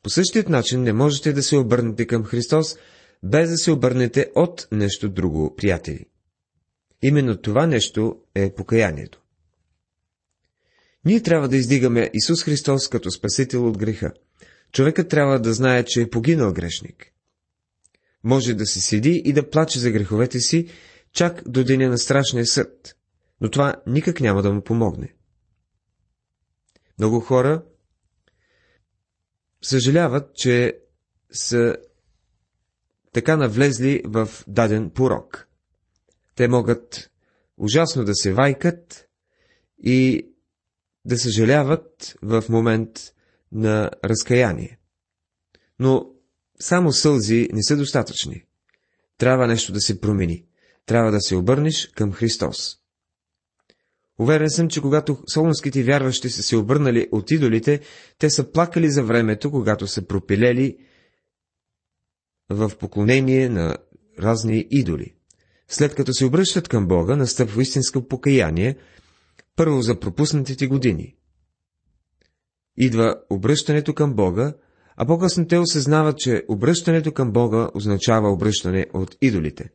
По 0.02 0.10
същият 0.10 0.48
начин 0.48 0.82
не 0.82 0.92
можете 0.92 1.32
да 1.32 1.42
се 1.42 1.56
обърнете 1.56 2.06
към 2.06 2.24
Христос, 2.24 2.76
без 3.22 3.50
да 3.50 3.56
се 3.56 3.70
обърнете 3.70 4.30
от 4.34 4.68
нещо 4.72 5.08
друго, 5.08 5.54
приятели. 5.56 6.06
Именно 7.02 7.36
това 7.36 7.66
нещо 7.66 8.16
е 8.34 8.54
покаянието. 8.54 9.22
Ние 11.08 11.22
трябва 11.22 11.48
да 11.48 11.56
издигаме 11.56 12.10
Исус 12.14 12.44
Христос 12.44 12.88
като 12.88 13.10
Спасител 13.10 13.68
от 13.68 13.78
греха. 13.78 14.12
Човекът 14.72 15.08
трябва 15.08 15.40
да 15.40 15.52
знае, 15.54 15.84
че 15.84 16.02
е 16.02 16.10
погинал 16.10 16.52
грешник. 16.52 17.12
Може 18.24 18.54
да 18.54 18.66
се 18.66 18.80
седи 18.80 19.22
и 19.24 19.32
да 19.32 19.50
плаче 19.50 19.78
за 19.78 19.90
греховете 19.90 20.40
си, 20.40 20.68
чак 21.12 21.42
до 21.46 21.64
деня 21.64 21.88
на 21.88 21.98
страшния 21.98 22.46
съд, 22.46 22.96
но 23.40 23.50
това 23.50 23.74
никак 23.86 24.20
няма 24.20 24.42
да 24.42 24.52
му 24.52 24.62
помогне. 24.62 25.14
Много 26.98 27.20
хора 27.20 27.64
съжаляват, 29.62 30.34
че 30.34 30.78
са 31.32 31.76
така 33.12 33.36
навлезли 33.36 34.02
в 34.04 34.28
даден 34.46 34.90
порок. 34.90 35.48
Те 36.34 36.48
могат 36.48 37.10
ужасно 37.56 38.04
да 38.04 38.14
се 38.14 38.32
вайкат 38.32 39.08
и 39.82 40.28
да 41.08 41.18
съжаляват 41.18 42.16
в 42.22 42.44
момент 42.48 42.90
на 43.52 43.90
разкаяние. 44.04 44.78
Но 45.78 46.06
само 46.60 46.92
сълзи 46.92 47.48
не 47.52 47.62
са 47.62 47.76
достатъчни. 47.76 48.44
Трябва 49.18 49.46
нещо 49.46 49.72
да 49.72 49.80
се 49.80 50.00
промени. 50.00 50.44
Трябва 50.86 51.10
да 51.10 51.20
се 51.20 51.36
обърнеш 51.36 51.90
към 51.94 52.12
Христос. 52.12 52.76
Уверен 54.18 54.50
съм, 54.50 54.68
че 54.68 54.80
когато 54.80 55.18
солунските 55.32 55.82
вярващи 55.82 56.30
са 56.30 56.42
се 56.42 56.56
обърнали 56.56 57.08
от 57.12 57.30
идолите, 57.30 57.80
те 58.18 58.30
са 58.30 58.52
плакали 58.52 58.90
за 58.90 59.02
времето, 59.02 59.50
когато 59.50 59.86
са 59.86 60.06
пропилели 60.06 60.78
в 62.50 62.72
поклонение 62.78 63.48
на 63.48 63.76
разни 64.18 64.66
идоли. 64.70 65.14
След 65.68 65.94
като 65.94 66.12
се 66.12 66.24
обръщат 66.24 66.68
към 66.68 66.88
Бога, 66.88 67.16
настъпва 67.16 67.62
истинско 67.62 68.08
покаяние, 68.08 68.76
първо 69.58 69.82
за 69.82 70.00
пропуснатите 70.00 70.66
години. 70.66 71.14
Идва 72.76 73.16
обръщането 73.30 73.94
към 73.94 74.14
Бога, 74.14 74.54
а 74.96 75.06
по-късно 75.06 75.46
те 75.46 75.58
осъзнават, 75.58 76.18
че 76.18 76.44
обръщането 76.48 77.12
към 77.12 77.32
Бога 77.32 77.68
означава 77.74 78.32
обръщане 78.32 78.86
от 78.94 79.16
идолите. 79.22 79.70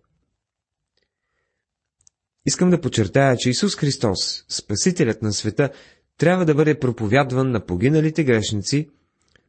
Искам 2.46 2.70
да 2.70 2.82
подчертая, 2.82 3.38
че 3.38 3.50
Исус 3.50 3.76
Христос, 3.76 4.46
Спасителят 4.50 5.22
на 5.22 5.34
света, 5.34 5.70
трябва 6.18 6.46
да 6.46 6.56
бъде 6.56 6.80
проповядван 6.80 7.52
на 7.52 7.66
погиналите 7.66 8.24
грешници, 8.24 8.90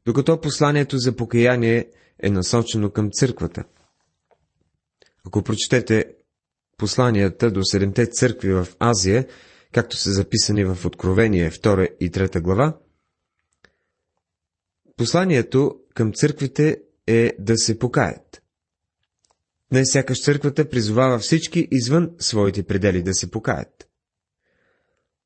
докато 0.07 0.41
посланието 0.41 0.99
за 0.99 1.17
покаяние 1.17 1.87
е 2.23 2.31
насочено 2.31 2.91
към 2.91 3.11
църквата. 3.11 3.65
Ако 5.27 5.43
прочетете 5.43 6.05
посланията 6.77 7.51
до 7.51 7.61
седемте 7.65 8.07
църкви 8.07 8.53
в 8.53 8.67
Азия, 8.79 9.27
както 9.75 9.97
са 9.97 10.13
записани 10.13 10.65
в 10.65 10.79
Откровение 10.87 11.51
2 11.51 11.97
и 12.01 12.11
3 12.11 12.41
глава, 12.41 12.79
посланието 14.97 15.81
към 15.95 16.13
църквите 16.13 16.77
е 17.07 17.33
да 17.39 17.57
се 17.59 17.79
покаят. 17.79 18.43
Днес 19.71 19.93
сякаш 19.93 20.23
църквата 20.23 20.69
призовава 20.69 21.19
всички 21.19 21.69
извън 21.71 22.11
своите 22.19 22.63
предели 22.63 23.03
да 23.03 23.15
се 23.15 23.31
покаят. 23.31 23.89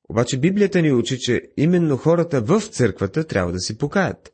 Обаче 0.09 0.41
Библията 0.41 0.83
ни 0.83 0.93
учи, 0.93 1.19
че 1.19 1.43
именно 1.57 1.97
хората 1.97 2.41
в 2.41 2.61
църквата 2.63 3.25
трябва 3.27 3.53
да 3.53 3.61
се 3.61 3.79
покаят. 3.79 4.33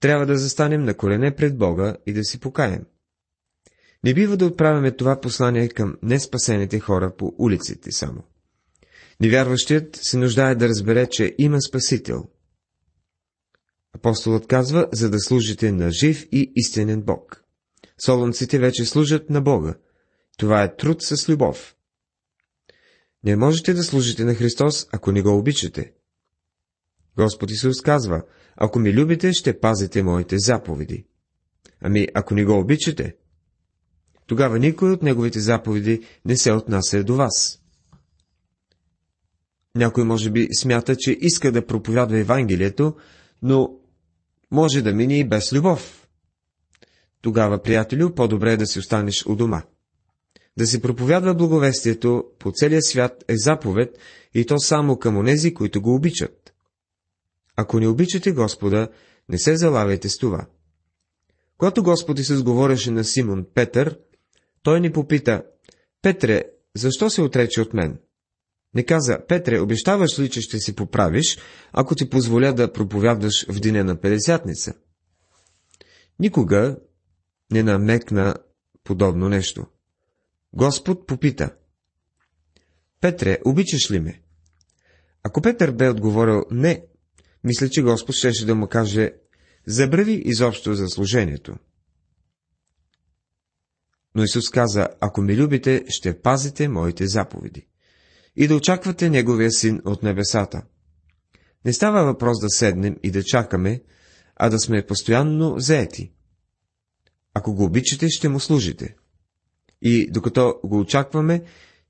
Трябва 0.00 0.26
да 0.26 0.36
застанем 0.38 0.84
на 0.84 0.94
колене 0.94 1.34
пред 1.36 1.58
Бога 1.58 1.96
и 2.06 2.12
да 2.12 2.24
си 2.24 2.40
покаем. 2.40 2.84
Не 4.04 4.14
бива 4.14 4.36
да 4.36 4.46
отправяме 4.46 4.90
това 4.92 5.20
послание 5.20 5.68
към 5.68 5.96
неспасените 6.02 6.80
хора 6.80 7.16
по 7.16 7.34
улиците 7.38 7.92
само. 7.92 8.22
Невярващият 9.22 9.98
се 10.02 10.16
нуждае 10.16 10.54
да 10.54 10.68
разбере, 10.68 11.06
че 11.06 11.34
има 11.38 11.62
Спасител. 11.62 12.24
Апостолът 13.92 14.46
казва, 14.46 14.88
за 14.92 15.10
да 15.10 15.20
служите 15.20 15.72
на 15.72 15.90
жив 15.90 16.26
и 16.32 16.52
истинен 16.56 17.02
Бог. 17.02 17.44
Солунците 18.04 18.58
вече 18.58 18.84
служат 18.84 19.30
на 19.30 19.40
Бога. 19.40 19.74
Това 20.38 20.62
е 20.62 20.76
труд 20.76 21.02
с 21.02 21.28
любов. 21.28 21.76
Не 23.24 23.36
можете 23.36 23.74
да 23.74 23.82
служите 23.82 24.24
на 24.24 24.34
Христос, 24.34 24.86
ако 24.92 25.12
не 25.12 25.22
го 25.22 25.38
обичате. 25.38 25.92
Господ 27.16 27.50
Исус 27.50 27.80
казва, 27.80 28.22
ако 28.56 28.78
ми 28.78 28.92
любите, 28.92 29.32
ще 29.32 29.60
пазите 29.60 30.02
моите 30.02 30.38
заповеди. 30.38 31.06
Ами, 31.80 32.08
ако 32.14 32.34
не 32.34 32.44
го 32.44 32.58
обичате, 32.58 33.16
тогава 34.26 34.58
никой 34.58 34.90
от 34.90 35.02
неговите 35.02 35.40
заповеди 35.40 36.06
не 36.24 36.36
се 36.36 36.52
отнася 36.52 37.04
до 37.04 37.16
вас. 37.16 37.61
Някой 39.76 40.04
може 40.04 40.30
би 40.30 40.48
смята, 40.54 40.96
че 40.96 41.16
иска 41.20 41.52
да 41.52 41.66
проповядва 41.66 42.18
Евангелието, 42.18 42.94
но 43.42 43.74
може 44.50 44.82
да 44.82 44.92
мине 44.92 45.18
и 45.18 45.28
без 45.28 45.52
любов. 45.52 46.08
Тогава, 47.22 47.62
приятелю, 47.62 48.14
по-добре 48.14 48.52
е 48.52 48.56
да 48.56 48.66
си 48.66 48.78
останеш 48.78 49.26
у 49.26 49.36
дома. 49.36 49.62
Да 50.56 50.66
се 50.66 50.82
проповядва 50.82 51.34
благовестието 51.34 52.24
по 52.38 52.52
целия 52.52 52.82
свят 52.82 53.24
е 53.28 53.34
заповед 53.36 53.98
и 54.34 54.46
то 54.46 54.58
само 54.58 54.98
към 54.98 55.16
онези, 55.16 55.54
които 55.54 55.82
го 55.82 55.94
обичат. 55.94 56.52
Ако 57.56 57.80
не 57.80 57.88
обичате 57.88 58.32
Господа, 58.32 58.88
не 59.28 59.38
се 59.38 59.56
залавяйте 59.56 60.08
с 60.08 60.18
това. 60.18 60.46
Когато 61.58 61.82
Господ 61.82 62.18
Исус 62.18 62.42
говореше 62.42 62.90
на 62.90 63.04
Симон 63.04 63.46
Петър, 63.54 63.98
той 64.62 64.80
ни 64.80 64.92
попита, 64.92 65.42
Петре, 66.02 66.44
защо 66.76 67.10
се 67.10 67.22
отрече 67.22 67.60
от 67.60 67.74
мен? 67.74 67.98
Не 68.74 68.84
каза, 68.84 69.18
Петре, 69.28 69.60
обещаваш 69.60 70.18
ли, 70.18 70.30
че 70.30 70.40
ще 70.40 70.58
си 70.58 70.74
поправиш, 70.74 71.38
ако 71.72 71.94
ти 71.94 72.10
позволя 72.10 72.52
да 72.52 72.72
проповядваш 72.72 73.46
в 73.48 73.60
деня 73.60 73.84
на 73.84 74.00
Педесятница? 74.00 74.74
Никога 76.18 76.76
не 77.50 77.62
намекна 77.62 78.36
подобно 78.84 79.28
нещо. 79.28 79.66
Господ 80.52 81.06
попита. 81.06 81.50
Петре, 83.00 83.38
обичаш 83.44 83.90
ли 83.90 84.00
ме? 84.00 84.22
Ако 85.22 85.42
Петър 85.42 85.70
бе 85.70 85.88
отговорил 85.88 86.44
не, 86.50 86.84
мисля, 87.44 87.68
че 87.68 87.82
Господ 87.82 88.16
щеше 88.16 88.46
да 88.46 88.54
му 88.54 88.68
каже, 88.68 89.12
забрави 89.66 90.22
изобщо 90.24 90.74
за 90.74 90.88
служението. 90.88 91.56
Но 94.14 94.22
Исус 94.22 94.50
каза, 94.50 94.88
ако 95.00 95.22
ме 95.22 95.36
любите, 95.36 95.84
ще 95.88 96.20
пазите 96.20 96.68
моите 96.68 97.06
заповеди. 97.06 97.66
И 98.36 98.48
да 98.48 98.56
очаквате 98.56 99.10
Неговия 99.10 99.50
син 99.50 99.80
от 99.84 100.02
небесата. 100.02 100.62
Не 101.64 101.72
става 101.72 102.04
въпрос 102.04 102.40
да 102.40 102.48
седнем 102.48 102.96
и 103.02 103.10
да 103.10 103.24
чакаме, 103.24 103.82
а 104.36 104.50
да 104.50 104.58
сме 104.58 104.86
постоянно 104.86 105.54
заети. 105.58 106.12
Ако 107.34 107.54
го 107.54 107.64
обичате, 107.64 108.08
ще 108.08 108.28
му 108.28 108.40
служите. 108.40 108.94
И 109.82 110.10
докато 110.10 110.60
го 110.64 110.78
очакваме, 110.78 111.42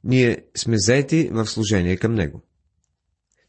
ние 0.04 0.44
сме 0.56 0.78
заети 0.78 1.28
в 1.32 1.46
служение 1.46 1.96
към 1.96 2.14
него. 2.14 2.42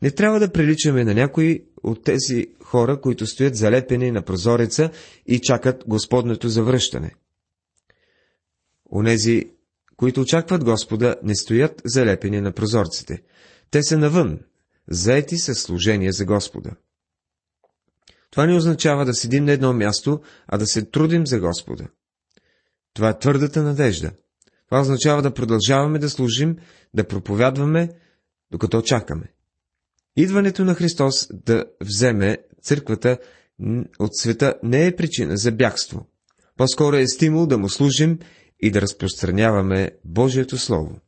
Не 0.01 0.11
трябва 0.11 0.39
да 0.39 0.51
приличаме 0.51 1.03
на 1.03 1.13
някои 1.13 1.65
от 1.83 2.03
тези 2.03 2.47
хора, 2.63 3.01
които 3.01 3.27
стоят 3.27 3.55
залепени 3.55 4.11
на 4.11 4.21
прозореца 4.21 4.89
и 5.25 5.39
чакат 5.39 5.83
Господното 5.87 6.49
завръщане. 6.49 7.11
Онези, 8.91 9.45
които 10.03 10.21
очакват 10.21 10.63
Господа, 10.63 11.15
не 11.23 11.35
стоят 11.35 11.81
залепени 11.85 12.41
на 12.41 12.51
прозорците. 12.51 13.23
Те 13.71 13.83
са 13.83 13.97
навън, 13.97 14.39
заети 14.89 15.37
със 15.37 15.59
служение 15.59 16.11
за 16.11 16.25
Господа. 16.25 16.71
Това 18.31 18.45
не 18.45 18.55
означава 18.55 19.05
да 19.05 19.13
седим 19.13 19.45
на 19.45 19.51
едно 19.51 19.73
място, 19.73 20.21
а 20.47 20.57
да 20.57 20.65
се 20.65 20.85
трудим 20.85 21.27
за 21.27 21.39
Господа. 21.39 21.87
Това 22.93 23.09
е 23.09 23.19
твърдата 23.19 23.63
надежда. 23.63 24.11
Това 24.69 24.81
означава 24.81 25.21
да 25.21 25.33
продължаваме 25.33 25.99
да 25.99 26.09
служим, 26.09 26.57
да 26.93 27.07
проповядваме, 27.07 27.89
докато 28.51 28.81
чакаме. 28.81 29.33
Идването 30.15 30.65
на 30.65 30.75
Христос 30.75 31.27
да 31.33 31.65
вземе 31.81 32.37
църквата 32.61 33.17
от 33.99 34.17
света 34.17 34.53
не 34.63 34.85
е 34.85 34.95
причина 34.95 35.37
за 35.37 35.51
бягство. 35.51 36.07
По-скоро 36.57 36.95
е 36.95 37.07
стимул 37.07 37.45
да 37.45 37.57
му 37.57 37.69
служим 37.69 38.19
и 38.63 38.71
да 38.71 38.81
разпространяваме 38.81 39.91
Божието 40.05 40.57
Слово. 40.57 40.99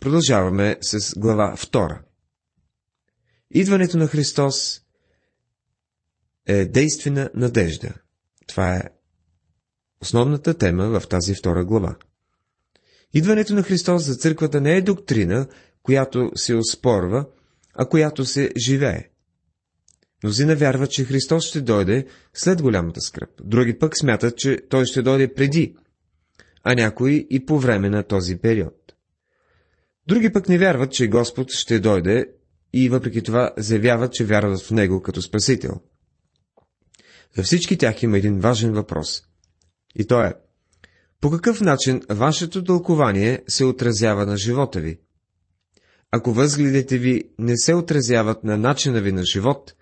Продължаваме 0.00 0.78
с 0.80 1.18
глава 1.18 1.54
2. 1.56 1.98
Идването 3.50 3.98
на 3.98 4.06
Христос 4.06 4.80
е 6.46 6.64
действена 6.64 7.30
надежда. 7.34 7.94
Това 8.46 8.76
е 8.76 8.82
основната 10.02 10.58
тема 10.58 11.00
в 11.00 11.08
тази 11.08 11.34
втора 11.34 11.64
глава. 11.64 11.96
Идването 13.14 13.54
на 13.54 13.62
Христос 13.62 14.04
за 14.04 14.14
църквата 14.14 14.60
не 14.60 14.76
е 14.76 14.82
доктрина, 14.82 15.46
която 15.82 16.30
се 16.34 16.54
оспорва, 16.54 17.26
а 17.74 17.88
която 17.88 18.24
се 18.24 18.50
живее. 18.56 19.08
Мнозина 20.22 20.56
вярват, 20.56 20.90
че 20.90 21.04
Христос 21.04 21.44
ще 21.44 21.60
дойде 21.60 22.06
след 22.34 22.62
голямата 22.62 23.00
скръп. 23.00 23.30
Други 23.44 23.78
пък 23.78 23.98
смятат, 23.98 24.36
че 24.36 24.58
Той 24.70 24.84
ще 24.84 25.02
дойде 25.02 25.34
преди, 25.34 25.76
а 26.64 26.74
някои 26.74 27.26
и 27.30 27.46
по 27.46 27.58
време 27.58 27.88
на 27.88 28.02
този 28.02 28.36
период. 28.36 28.74
Други 30.06 30.32
пък 30.32 30.48
не 30.48 30.58
вярват, 30.58 30.92
че 30.92 31.08
Господ 31.08 31.50
ще 31.50 31.80
дойде 31.80 32.26
и 32.72 32.88
въпреки 32.88 33.22
това 33.22 33.50
заявяват, 33.56 34.12
че 34.12 34.24
вярват 34.24 34.62
в 34.62 34.70
Него 34.70 35.02
като 35.02 35.22
Спасител. 35.22 35.80
За 37.36 37.42
всички 37.42 37.78
тях 37.78 38.02
има 38.02 38.18
един 38.18 38.40
важен 38.40 38.72
въпрос. 38.72 39.22
И 39.94 40.06
то 40.06 40.22
е, 40.22 40.34
по 41.20 41.30
какъв 41.30 41.60
начин 41.60 42.02
вашето 42.10 42.64
тълкование 42.64 43.42
се 43.48 43.64
отразява 43.64 44.26
на 44.26 44.36
живота 44.36 44.80
ви? 44.80 45.00
Ако 46.10 46.32
възгледите 46.32 46.98
ви 46.98 47.24
не 47.38 47.56
се 47.56 47.74
отразяват 47.74 48.44
на 48.44 48.58
начина 48.58 49.00
ви 49.00 49.12
на 49.12 49.24
живот, 49.24 49.74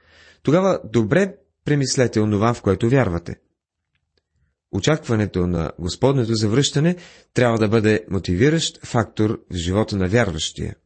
тогава 0.42 0.80
добре 0.84 1.36
премислете 1.64 2.20
онова, 2.20 2.54
в 2.54 2.62
което 2.62 2.88
вярвате. 2.88 3.36
Очакването 4.72 5.46
на 5.46 5.72
Господнето 5.78 6.34
завръщане 6.34 6.96
трябва 7.34 7.58
да 7.58 7.68
бъде 7.68 8.04
мотивиращ 8.10 8.86
фактор 8.86 9.44
в 9.50 9.54
живота 9.54 9.96
на 9.96 10.08
вярващия. 10.08 10.76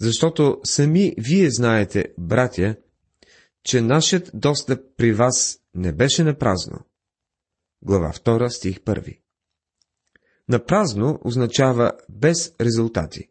Защото 0.00 0.60
сами 0.64 1.14
вие 1.18 1.50
знаете, 1.50 2.14
братя, 2.18 2.76
че 3.62 3.80
нашият 3.80 4.30
достъп 4.34 4.80
при 4.96 5.12
вас 5.12 5.60
не 5.74 5.92
беше 5.92 6.24
на 6.24 6.38
празно. 6.38 6.78
Глава 7.82 8.12
2, 8.12 8.48
стих 8.48 8.78
1 8.78 9.18
На 10.48 10.64
празно 10.64 11.20
означава 11.24 11.92
без 12.08 12.54
резултати. 12.60 13.28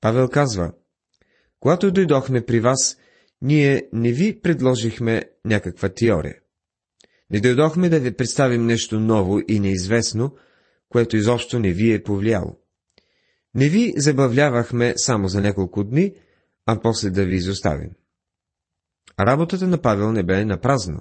Павел 0.00 0.28
казва, 0.28 0.72
когато 1.60 1.92
дойдохме 1.92 2.44
при 2.44 2.60
вас, 2.60 2.96
ние 3.42 3.88
не 3.92 4.12
ви 4.12 4.40
предложихме 4.40 5.22
някаква 5.44 5.88
теория. 5.88 6.36
Не 7.30 7.40
дойдохме 7.40 7.88
да 7.88 8.00
ви 8.00 8.12
представим 8.12 8.66
нещо 8.66 9.00
ново 9.00 9.40
и 9.48 9.60
неизвестно, 9.60 10.36
което 10.88 11.16
изобщо 11.16 11.58
не 11.58 11.72
ви 11.72 11.92
е 11.92 12.02
повлияло. 12.02 12.58
Не 13.54 13.68
ви 13.68 13.92
забавлявахме 13.96 14.94
само 14.96 15.28
за 15.28 15.40
няколко 15.40 15.84
дни, 15.84 16.14
а 16.66 16.80
после 16.80 17.10
да 17.10 17.24
ви 17.24 17.36
изоставим. 17.36 17.90
Работата 19.20 19.66
на 19.66 19.78
Павел 19.78 20.12
не 20.12 20.22
бе 20.22 20.44
на 20.44 20.60
празно. 20.60 21.00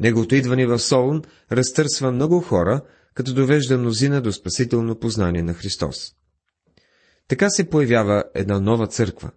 Неговото 0.00 0.34
идване 0.34 0.66
в 0.66 0.78
Солун 0.78 1.22
разтърсва 1.52 2.12
много 2.12 2.40
хора, 2.40 2.80
като 3.14 3.34
довежда 3.34 3.78
мнозина 3.78 4.20
до 4.20 4.32
спасително 4.32 4.98
познание 4.98 5.42
на 5.42 5.54
Христос. 5.54 6.14
Така 7.28 7.50
се 7.50 7.70
появява 7.70 8.24
една 8.34 8.60
нова 8.60 8.86
църква. 8.86 9.30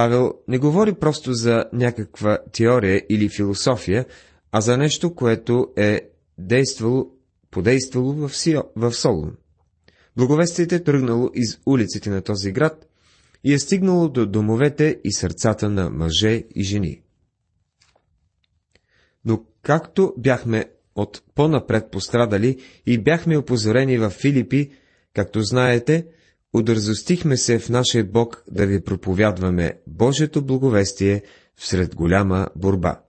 Павел 0.00 0.34
не 0.48 0.58
говори 0.58 0.92
просто 0.92 1.32
за 1.32 1.64
някаква 1.72 2.38
теория 2.52 3.02
или 3.10 3.28
философия, 3.28 4.06
а 4.52 4.60
за 4.60 4.76
нещо, 4.76 5.14
което 5.14 5.68
е 5.76 6.00
действало, 6.38 7.12
подействало 7.50 8.12
в, 8.12 8.36
Сио, 8.36 8.60
в 8.76 8.92
Солун. 8.92 9.36
Благовестието 10.16 10.74
е 10.74 10.82
тръгнало 10.82 11.30
из 11.34 11.58
улиците 11.66 12.10
на 12.10 12.22
този 12.22 12.52
град 12.52 12.86
и 13.44 13.52
е 13.52 13.58
стигнало 13.58 14.08
до 14.08 14.26
домовете 14.26 15.00
и 15.04 15.12
сърцата 15.12 15.70
на 15.70 15.90
мъже 15.90 16.44
и 16.54 16.62
жени. 16.62 17.02
Но 19.24 19.44
както 19.62 20.14
бяхме 20.18 20.64
от 20.94 21.22
по-напред 21.34 21.90
пострадали 21.90 22.58
и 22.86 22.98
бяхме 22.98 23.38
опозорени 23.38 23.98
в 23.98 24.10
Филипи, 24.10 24.70
както 25.14 25.42
знаете, 25.42 26.06
удързостихме 26.52 27.36
се 27.36 27.58
в 27.58 27.68
нашия 27.68 28.04
Бог 28.04 28.44
да 28.50 28.66
ви 28.66 28.84
проповядваме 28.84 29.80
Божието 29.86 30.44
благовестие 30.44 31.22
всред 31.56 31.94
голяма 31.94 32.48
борба. 32.56 33.00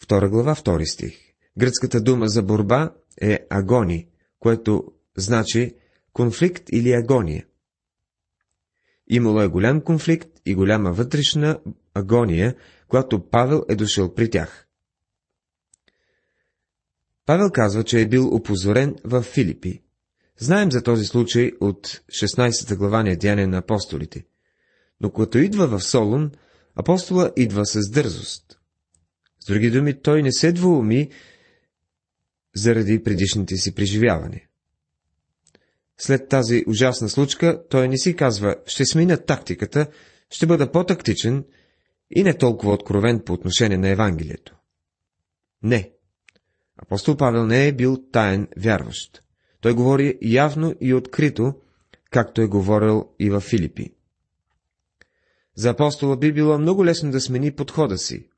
Втора 0.00 0.28
глава, 0.28 0.54
втори 0.54 0.86
стих. 0.86 1.18
Гръцката 1.58 2.00
дума 2.00 2.28
за 2.28 2.42
борба 2.42 2.94
е 3.20 3.46
агони, 3.50 4.08
което 4.38 4.92
значи 5.16 5.74
конфликт 6.12 6.64
или 6.72 6.92
агония. 6.92 7.46
Имало 9.06 9.40
е 9.42 9.48
голям 9.48 9.80
конфликт 9.80 10.28
и 10.46 10.54
голяма 10.54 10.92
вътрешна 10.92 11.60
агония, 11.94 12.56
когато 12.88 13.30
Павел 13.30 13.64
е 13.68 13.76
дошъл 13.76 14.14
при 14.14 14.30
тях. 14.30 14.68
Павел 17.26 17.50
казва, 17.50 17.84
че 17.84 18.00
е 18.00 18.08
бил 18.08 18.34
опозорен 18.34 18.96
в 19.04 19.22
Филипи. 19.22 19.82
Знаем 20.40 20.70
за 20.70 20.82
този 20.82 21.04
случай 21.04 21.52
от 21.60 21.86
16 21.86 22.76
глава 22.76 23.02
на 23.02 23.16
Деяния 23.16 23.48
на 23.48 23.58
апостолите. 23.58 24.24
Но 25.00 25.10
когато 25.10 25.38
идва 25.38 25.66
в 25.66 25.84
Солун, 25.84 26.30
апостола 26.74 27.32
идва 27.36 27.66
с 27.66 27.90
дързост. 27.90 28.60
С 29.40 29.46
други 29.46 29.70
думи, 29.70 30.02
той 30.02 30.22
не 30.22 30.32
се 30.32 30.52
двууми 30.52 31.10
заради 32.56 33.02
предишните 33.02 33.56
си 33.56 33.74
преживявания. 33.74 34.42
След 35.98 36.28
тази 36.28 36.64
ужасна 36.66 37.08
случка, 37.08 37.64
той 37.70 37.88
не 37.88 37.98
си 37.98 38.16
казва, 38.16 38.56
ще 38.66 38.84
смена 38.86 39.24
тактиката, 39.24 39.86
ще 40.30 40.46
бъда 40.46 40.72
по-тактичен 40.72 41.44
и 42.10 42.22
не 42.22 42.38
толкова 42.38 42.72
откровен 42.72 43.20
по 43.26 43.32
отношение 43.32 43.78
на 43.78 43.88
Евангелието. 43.88 44.56
Не. 45.62 45.92
Апостол 46.76 47.16
Павел 47.16 47.46
не 47.46 47.68
е 47.68 47.72
бил 47.72 47.96
таен 48.12 48.48
вярващ. 48.56 49.22
Той 49.60 49.74
говори 49.74 50.18
явно 50.22 50.74
и 50.80 50.94
открито, 50.94 51.54
както 52.10 52.40
е 52.40 52.46
говорил 52.46 53.08
и 53.18 53.30
във 53.30 53.42
Филипи. 53.42 53.94
За 55.54 55.70
апостола 55.70 56.16
би 56.16 56.32
било 56.32 56.58
много 56.58 56.84
лесно 56.84 57.10
да 57.10 57.20
смени 57.20 57.52
подхода 57.52 57.98
си. 57.98 58.28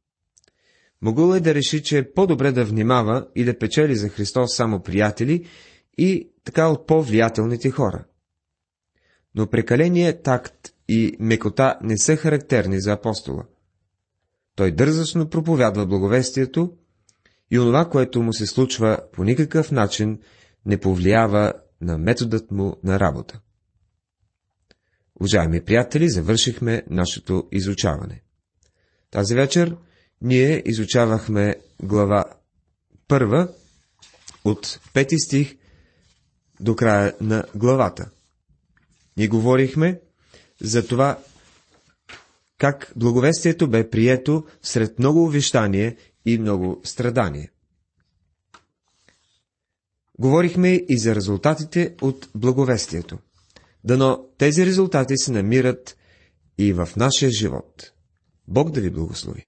Могъл 1.02 1.34
е 1.34 1.40
да 1.40 1.54
реши, 1.54 1.82
че 1.82 1.98
е 1.98 2.12
по-добре 2.12 2.52
да 2.52 2.64
внимава 2.64 3.26
и 3.34 3.44
да 3.44 3.58
печели 3.58 3.96
за 3.96 4.08
Христос 4.08 4.56
само 4.56 4.82
приятели 4.82 5.46
и 5.98 6.30
така 6.44 6.68
от 6.68 6.86
по-влиятелните 6.86 7.70
хора. 7.70 8.04
Но 9.34 9.46
прекаление 9.46 10.22
такт 10.22 10.74
и 10.88 11.16
мекота 11.20 11.78
не 11.82 11.98
са 11.98 12.16
характерни 12.16 12.80
за 12.80 12.92
апостола. 12.92 13.44
Той 14.56 14.72
дързостно 14.72 15.28
проповядва 15.28 15.86
благовестието 15.86 16.72
и 17.50 17.58
онова, 17.58 17.88
което 17.88 18.22
му 18.22 18.32
се 18.32 18.46
случва 18.46 18.98
по 19.12 19.24
никакъв 19.24 19.70
начин 19.70 20.18
не 20.66 20.80
повлиява 20.80 21.52
на 21.80 21.98
методът 21.98 22.50
му 22.50 22.76
на 22.84 23.00
работа. 23.00 23.40
Уважаеми 25.20 25.64
приятели, 25.64 26.10
завършихме 26.10 26.82
нашето 26.90 27.48
изучаване. 27.52 28.22
Тази 29.10 29.34
вечер 29.34 29.76
ние 30.22 30.62
изучавахме 30.66 31.54
глава 31.82 32.24
първа 33.08 33.48
от 34.44 34.80
пети 34.92 35.18
стих 35.18 35.56
до 36.60 36.76
края 36.76 37.14
на 37.20 37.44
главата. 37.54 38.10
Ние 39.16 39.28
говорихме 39.28 40.00
за 40.60 40.86
това, 40.86 41.18
как 42.58 42.92
благовестието 42.96 43.68
бе 43.68 43.90
прието 43.90 44.46
сред 44.62 44.98
много 44.98 45.24
увещание 45.24 45.96
и 46.24 46.38
много 46.38 46.80
страдание. 46.84 47.50
Говорихме 50.20 50.84
и 50.88 50.98
за 50.98 51.14
резултатите 51.14 51.94
от 52.02 52.28
благовестието. 52.34 53.18
Дано 53.84 54.24
тези 54.38 54.66
резултати 54.66 55.16
се 55.16 55.32
намират 55.32 55.96
и 56.58 56.72
в 56.72 56.88
нашия 56.96 57.30
живот. 57.30 57.92
Бог 58.48 58.70
да 58.70 58.80
ви 58.80 58.90
благослови! 58.90 59.46